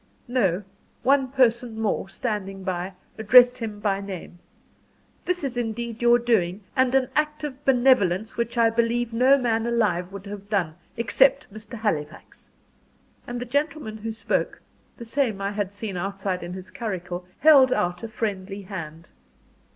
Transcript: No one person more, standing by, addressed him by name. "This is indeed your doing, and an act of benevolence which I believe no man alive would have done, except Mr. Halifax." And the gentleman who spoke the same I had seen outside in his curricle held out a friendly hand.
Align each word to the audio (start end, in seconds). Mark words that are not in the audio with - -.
No 0.27 0.63
one 1.03 1.27
person 1.27 1.79
more, 1.79 2.09
standing 2.09 2.63
by, 2.63 2.93
addressed 3.19 3.59
him 3.59 3.79
by 3.79 3.99
name. 4.01 4.39
"This 5.25 5.43
is 5.43 5.57
indeed 5.57 6.01
your 6.01 6.17
doing, 6.17 6.61
and 6.75 6.95
an 6.95 7.09
act 7.15 7.43
of 7.43 7.63
benevolence 7.65 8.35
which 8.35 8.57
I 8.57 8.71
believe 8.71 9.13
no 9.13 9.37
man 9.37 9.67
alive 9.67 10.11
would 10.11 10.25
have 10.25 10.49
done, 10.49 10.73
except 10.97 11.53
Mr. 11.53 11.75
Halifax." 11.77 12.49
And 13.27 13.39
the 13.39 13.45
gentleman 13.45 13.97
who 13.97 14.11
spoke 14.11 14.59
the 14.97 15.05
same 15.05 15.39
I 15.39 15.51
had 15.51 15.71
seen 15.71 15.95
outside 15.95 16.41
in 16.41 16.53
his 16.53 16.71
curricle 16.71 17.27
held 17.37 17.71
out 17.71 18.01
a 18.01 18.07
friendly 18.07 18.63
hand. 18.63 19.07